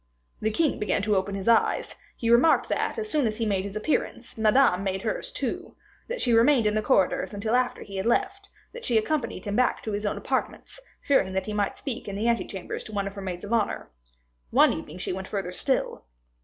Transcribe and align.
The 0.41 0.49
king 0.49 0.79
began 0.79 1.03
to 1.03 1.15
open 1.15 1.35
his 1.35 1.47
eyes; 1.47 1.93
he 2.17 2.31
remarked 2.31 2.69
that, 2.69 2.97
as 2.97 3.07
soon 3.07 3.27
as 3.27 3.37
he 3.37 3.45
made 3.45 3.65
his 3.65 3.75
appearance, 3.75 4.35
Madame 4.35 4.83
made 4.83 5.03
hers 5.03 5.31
too; 5.31 5.75
that 6.07 6.19
she 6.19 6.33
remained 6.33 6.65
in 6.65 6.73
the 6.73 6.81
corridors 6.81 7.35
until 7.35 7.53
after 7.55 7.83
he 7.83 7.97
had 7.97 8.07
left; 8.07 8.49
that 8.73 8.83
she 8.83 8.97
accompanied 8.97 9.45
him 9.45 9.55
back 9.55 9.83
to 9.83 9.91
his 9.91 10.07
own 10.07 10.17
apartments, 10.17 10.79
fearing 11.01 11.33
that 11.33 11.45
he 11.45 11.53
might 11.53 11.77
speak 11.77 12.07
in 12.07 12.15
the 12.15 12.27
ante 12.27 12.45
chambers 12.47 12.83
to 12.85 12.91
one 12.93 13.05
of 13.05 13.13
her 13.13 13.21
maids 13.21 13.45
of 13.45 13.53
honor. 13.53 13.91
One 14.49 14.73
evening 14.73 14.97
she 14.97 15.13
went 15.13 15.27
further 15.27 15.51
still. 15.51 16.05